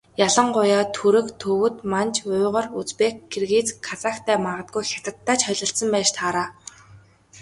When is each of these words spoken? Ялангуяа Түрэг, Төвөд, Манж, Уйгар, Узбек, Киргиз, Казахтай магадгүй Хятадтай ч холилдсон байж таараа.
Ялангуяа 0.27 0.83
Түрэг, 0.95 1.27
Төвөд, 1.41 1.75
Манж, 1.91 2.15
Уйгар, 2.29 2.65
Узбек, 2.79 3.15
Киргиз, 3.31 3.67
Казахтай 3.87 4.37
магадгүй 4.45 4.83
Хятадтай 4.91 5.35
ч 5.39 5.41
холилдсон 5.47 5.89
байж 5.95 6.09
таараа. 6.17 6.49